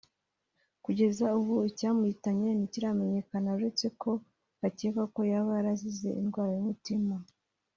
kugeza 0.83 1.25
ubu 1.39 1.55
icyamuhitanye 1.69 2.49
ntikiramenyekana 2.53 3.49
uretse 3.57 3.85
ko 4.01 4.11
hakekwa 4.61 5.03
ko 5.13 5.21
yaba 5.31 5.51
yarazize 5.57 6.09
indwara 6.21 6.51
y’umutima 6.53 7.15